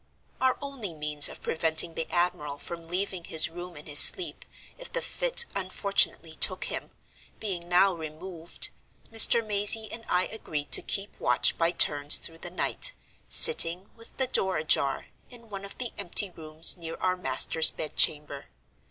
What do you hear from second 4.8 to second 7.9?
the fit unfortunately took him, being